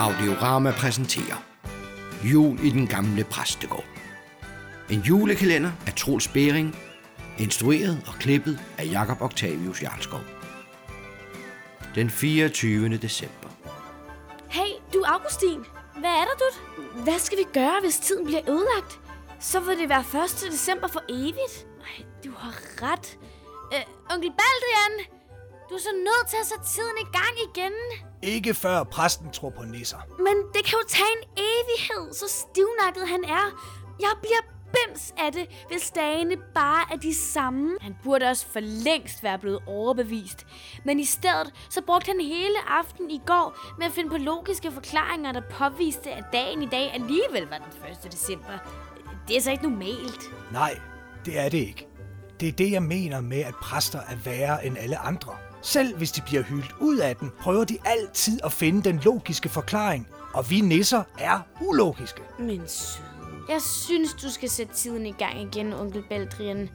[0.00, 1.44] Audiorama præsenterer
[2.24, 3.84] Jul i den gamle præstegård.
[4.90, 6.76] En julekalender af Troels Bering,
[7.38, 10.20] instrueret og klippet af Jakob Octavius Jarlskov.
[11.94, 12.96] Den 24.
[12.96, 13.48] december.
[14.48, 15.60] Hey, du Augustin.
[15.98, 16.82] Hvad er der, du?
[17.02, 19.00] Hvad skal vi gøre, hvis tiden bliver ødelagt?
[19.40, 20.52] Så vil det være 1.
[20.52, 21.66] december for evigt.
[21.78, 23.18] Nej, du har ret.
[23.74, 25.19] Øh, onkel Baldrian,
[25.70, 27.72] du er så nødt til at sætte tiden i gang igen.
[28.22, 29.98] Ikke før præsten tror på nisser.
[30.18, 33.46] Men det kan jo tage en evighed, så stivnakket han er.
[34.00, 34.42] Jeg bliver
[34.74, 37.76] bims af det, hvis dagene bare er de samme.
[37.80, 40.46] Han burde også for længst være blevet overbevist.
[40.84, 44.72] Men i stedet, så brugte han hele aften i går med at finde på logiske
[44.72, 48.12] forklaringer, der påviste, at dagen i dag alligevel var den 1.
[48.12, 48.58] december.
[49.28, 50.22] Det er så ikke normalt.
[50.52, 50.80] Nej,
[51.24, 51.89] det er det ikke.
[52.40, 55.32] Det er det, jeg mener med, at præster er værre end alle andre.
[55.62, 59.48] Selv hvis de bliver hyldt ud af den, prøver de altid at finde den logiske
[59.48, 60.08] forklaring.
[60.34, 62.22] Og vi nisser er ulogiske.
[62.38, 63.06] Men søde.
[63.48, 66.68] Jeg synes, du skal sætte tiden i gang igen, onkel Baldrian.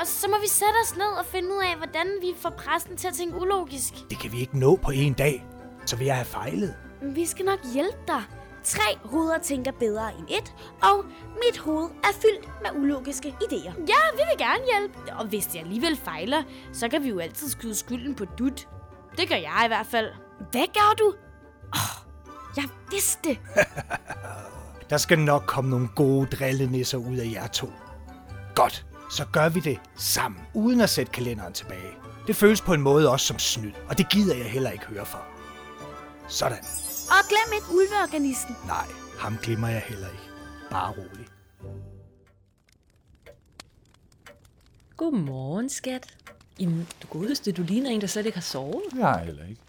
[0.00, 2.96] Og så må vi sætte os ned og finde ud af, hvordan vi får præsten
[2.96, 3.94] til at tænke ulogisk.
[4.10, 5.46] Det kan vi ikke nå på en dag.
[5.86, 6.74] Så vil jeg have fejlet.
[7.02, 8.22] Men Vi skal nok hjælpe dig.
[8.64, 11.04] Tre hoveder tænker bedre end et, og
[11.46, 13.72] mit hoved er fyldt med ulogiske idéer.
[13.88, 15.12] Ja, vi vil gerne hjælpe.
[15.12, 18.68] Og hvis det alligevel fejler, så kan vi jo altid skyde skylden på Dut.
[19.18, 20.10] Det gør jeg i hvert fald.
[20.50, 21.14] Hvad gør du?
[21.72, 22.12] Oh,
[22.56, 23.38] jeg vidste det.
[24.90, 27.72] Der skal nok komme nogle gode drillenisser ud af jer to.
[28.54, 31.90] Godt, så gør vi det sammen, uden at sætte kalenderen tilbage.
[32.26, 35.06] Det føles på en måde også som snyd, og det gider jeg heller ikke høre
[35.06, 35.22] for.
[36.28, 36.83] Sådan.
[37.08, 38.56] Og glem ikke ulveorganisten.
[38.66, 38.86] Nej,
[39.18, 40.22] ham glemmer jeg heller ikke.
[40.70, 41.26] Bare rolig.
[44.96, 46.16] Godmorgen, skat.
[46.60, 48.82] Jamen, du godeste, du ligner en, der slet ikke har sovet.
[48.98, 49.60] Jeg heller ikke.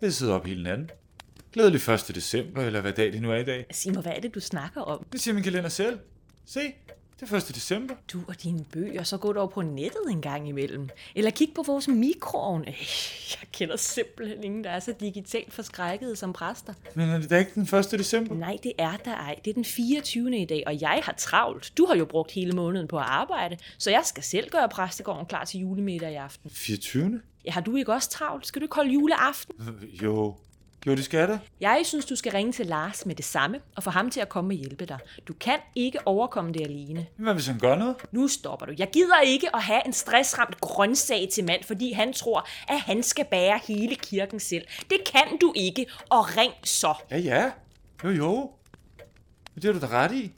[0.00, 0.90] Jeg sidder op hele natten.
[1.52, 2.14] Glædelig 1.
[2.14, 3.66] december, eller hvad dag det nu er i dag.
[3.70, 5.06] Sig mig, hvad er det, du snakker om?
[5.12, 5.98] Det siger min kalender selv.
[6.46, 6.60] Se,
[7.20, 7.48] det er 1.
[7.54, 7.94] december.
[8.12, 10.88] Du og dine bøger, så gå dog på nettet en gang imellem.
[11.14, 12.60] Eller kig på vores mikroovn.
[12.60, 12.74] Øh,
[13.40, 16.74] Jeg kender simpelthen ingen, der er så digitalt forskrækket som præster.
[16.94, 17.90] Men er det da ikke den 1.
[17.90, 18.34] december?
[18.34, 19.38] Nej, det er der ej.
[19.44, 20.38] Det er den 24.
[20.38, 21.72] i dag, og jeg har travlt.
[21.78, 25.26] Du har jo brugt hele måneden på at arbejde, så jeg skal selv gøre præstegården
[25.26, 26.50] klar til julemiddag i aften.
[26.50, 27.20] 24.
[27.44, 28.46] Ja, har du ikke også travlt?
[28.46, 29.54] Skal du ikke holde juleaften?
[30.02, 30.34] Jo.
[30.86, 31.38] Jo, det skal der.
[31.60, 34.28] Jeg synes, du skal ringe til Lars med det samme, og få ham til at
[34.28, 34.98] komme og hjælpe dig.
[35.28, 37.06] Du kan ikke overkomme det alene.
[37.16, 37.96] Hvad hvis han gør noget?
[38.12, 38.74] Nu stopper du.
[38.78, 43.02] Jeg gider ikke at have en stressramt grøntsag til mand, fordi han tror, at han
[43.02, 44.66] skal bære hele kirken selv.
[44.90, 46.94] Det kan du ikke, og ring så.
[47.10, 47.50] Ja, ja.
[48.04, 48.50] Jo, jo.
[49.54, 50.32] Det har du da ret i.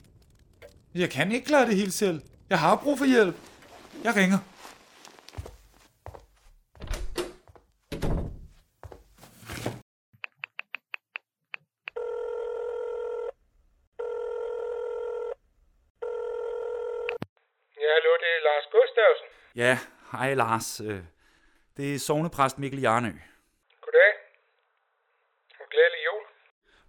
[0.95, 2.21] Jeg kan ikke klare det hele selv.
[2.49, 3.35] Jeg har brug for hjælp.
[4.03, 4.37] Jeg ringer.
[17.81, 18.33] Ja, hallo, det
[18.97, 19.27] Lars Gustafsen.
[19.55, 19.79] Ja,
[20.11, 20.81] hej Lars.
[20.81, 20.99] Øh,
[21.77, 23.11] Det er sovnepræst Mikkel Jarnø.
[23.81, 24.11] Goddag.
[25.59, 26.23] Og glædelig jul.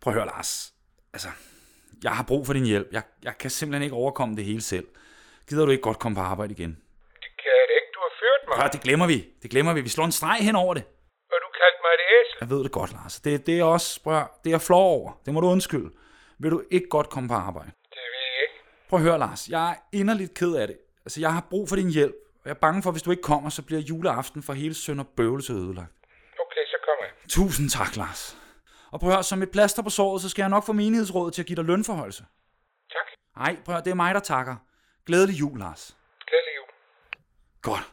[0.00, 0.74] Prøv at høre, Lars.
[1.12, 1.28] Altså,
[2.02, 2.88] jeg har brug for din hjælp.
[2.92, 4.88] Jeg, jeg kan simpelthen ikke overkomme det hele selv.
[5.48, 6.70] Gider du ikke godt komme på arbejde igen?
[7.24, 8.64] Det kan jeg ikke, du har fyret mig.
[8.64, 9.18] Ja, det glemmer vi.
[9.42, 9.80] Det glemmer vi.
[9.80, 10.84] Vi slår en streg hen over det.
[11.32, 12.36] Og du kaldte mig et æsel.
[12.40, 13.20] Jeg ved det godt, Lars.
[13.20, 15.20] Det, det er også, prøv, det er jeg flov over.
[15.24, 15.90] Det må du undskylde.
[16.38, 17.70] Vil du ikke godt komme på arbejde?
[17.94, 18.54] Det vil jeg ikke.
[18.88, 19.48] Prøv at høre, Lars.
[19.48, 20.78] Jeg er inderligt ked af det.
[21.04, 22.14] Altså, jeg har brug for din hjælp.
[22.34, 24.74] Og jeg er bange for, at hvis du ikke kommer, så bliver juleaften for hele
[24.74, 25.92] Sønder Bøvelse ødelagt.
[26.44, 27.12] Okay, så kommer jeg.
[27.28, 28.36] Tusind tak, Lars.
[28.92, 31.34] Og prøv at høre, som et plaster på såret, så skal jeg nok få menighedsrådet
[31.34, 32.24] til at give dig lønforholdelse.
[32.90, 33.06] Tak.
[33.36, 34.56] Nej, prøv at høre, det er mig, der takker.
[35.06, 35.96] Glædelig jul, Lars.
[36.26, 36.68] Glædelig jul.
[37.62, 37.92] Godt.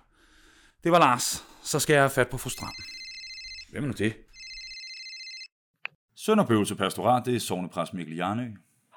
[0.83, 1.45] Det var Lars.
[1.61, 2.73] Så skal jeg have fat på fru Stram.
[3.71, 4.13] Hvem er nu det?
[6.15, 8.43] Sønderbøvelse Pastorat, det er sovnepræst Mikkel Jarnø.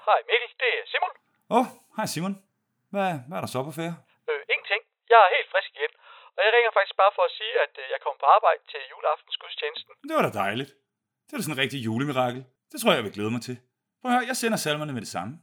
[0.05, 1.13] Hej Mikkel, det er Simon.
[1.49, 1.65] Åh, oh,
[1.97, 2.50] hej Simon.
[2.93, 3.95] Hvad, hvad er der så på færre?
[4.29, 4.81] Øh, ingenting.
[5.11, 5.93] Jeg er helt frisk igen.
[6.35, 8.81] Og jeg ringer faktisk bare for at sige, at øh, jeg kommer på arbejde til
[8.91, 9.93] juleaftens gudstjenesten.
[10.09, 10.71] Det var da dejligt.
[11.25, 12.41] Det er da sådan en rigtig julemirakel.
[12.71, 13.57] Det tror jeg, jeg vil glæde mig til.
[13.99, 15.33] Prøv at høre, jeg sender salmerne med det samme.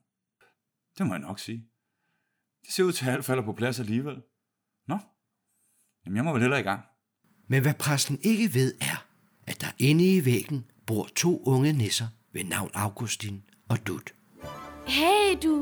[0.96, 1.60] Det må jeg nok sige.
[2.64, 4.16] Det ser ud til, at alt falder på plads alligevel.
[4.90, 4.98] Nå,
[6.02, 6.82] jamen jeg må vel hellere i gang.
[7.50, 8.98] Men hvad præsten ikke ved er,
[9.50, 13.36] at der inde i væggen bor to unge nisser ved navn Augustin
[13.70, 14.08] og Dut.
[14.96, 15.52] Hey, du...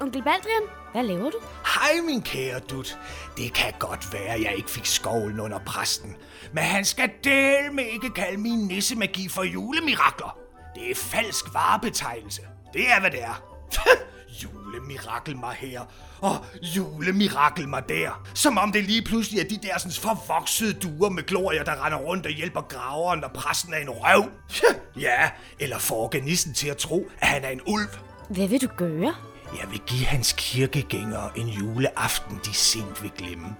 [0.00, 1.38] Onkel Baldrian, hvad laver du?
[1.66, 2.98] Hej, min kære dut.
[3.36, 6.16] Det kan godt være, jeg ikke fik skovlen under præsten.
[6.52, 10.38] Men han skal delme ikke kalde min nissemagi for julemirakler.
[10.74, 12.42] Det er falsk varebetegnelse.
[12.72, 13.42] Det er, hvad det er.
[14.42, 15.80] julemirakel mig her,
[16.20, 18.28] og julemirakel mig der.
[18.34, 21.98] Som om det lige pludselig er de der sådan forvoksede duer med glorier, der render
[21.98, 24.24] rundt og hjælper graveren, når præsten er en røv.
[25.00, 27.88] Ja, eller får organisten til at tro, at han er en ulv.
[28.28, 29.14] Hvad vil du gøre?
[29.60, 33.56] Jeg vil give hans kirkegængere en juleaften, de sent vil glemme.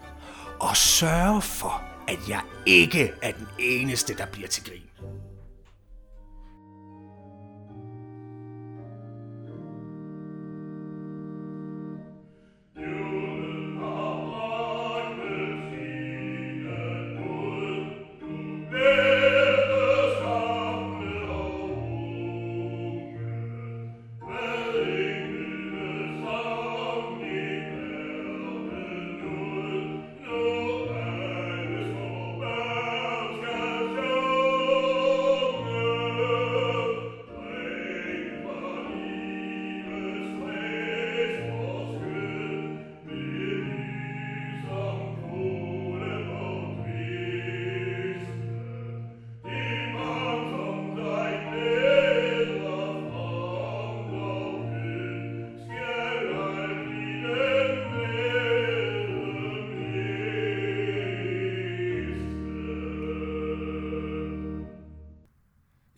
[0.61, 4.83] Og sørge for, at jeg ikke er den eneste, der bliver til grin.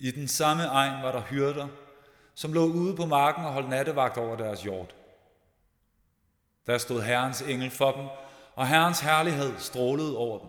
[0.07, 1.69] I den samme egen var der hyrder,
[2.35, 4.95] som lå ude på marken og holdt nattevagt over deres hjort.
[6.67, 8.07] Der stod Herrens engel for dem,
[8.55, 10.49] og Herrens herlighed strålede over dem,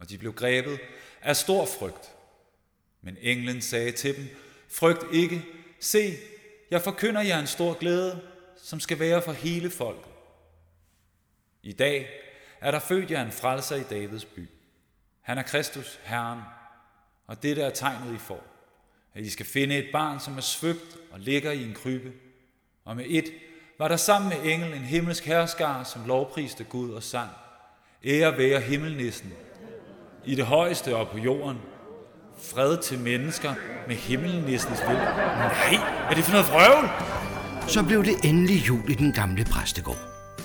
[0.00, 0.80] og de blev grebet
[1.22, 2.14] af stor frygt.
[3.02, 4.28] Men englen sagde til dem,
[4.68, 5.44] frygt ikke,
[5.80, 6.16] se,
[6.70, 8.20] jeg forkynder jer en stor glæde,
[8.56, 10.12] som skal være for hele folket.
[11.62, 12.08] I dag
[12.60, 14.48] er der født jer en frelser i Davids by.
[15.20, 16.40] Han er Kristus, Herren,
[17.26, 18.49] og dette er tegnet, I får,
[19.14, 22.12] at I skal finde et barn, som er svøbt og ligger i en krybbe.
[22.84, 23.24] Og med et
[23.78, 27.30] var der sammen med engel en himmelsk herskar, som lovpriste Gud og sang.
[28.04, 29.32] Ære være himmelnissen.
[30.24, 31.58] I det højeste og på jorden.
[32.42, 33.54] Fred til mennesker
[33.88, 34.96] med himmelnissens vil.
[34.96, 35.74] Nej,
[36.10, 36.88] er det for noget vrøvl?
[37.68, 39.98] Så blev det endelig jul i den gamle præstegård.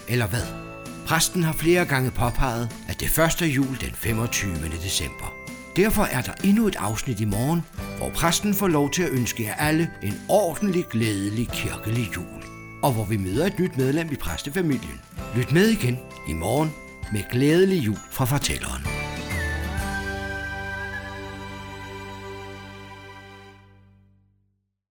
[0.09, 0.65] Eller hvad?
[1.07, 4.55] Præsten har flere gange påpeget, at det første jul den 25.
[4.83, 5.33] december.
[5.75, 7.61] Derfor er der endnu et afsnit i morgen,
[7.97, 12.43] hvor præsten får lov til at ønske jer alle en ordentlig, glædelig kirkelig jul.
[12.83, 15.01] Og hvor vi møder et nyt medlem i præstefamilien.
[15.35, 15.99] Lyt med igen
[16.29, 16.69] i morgen
[17.13, 18.94] med glædelig jul fra fortælleren.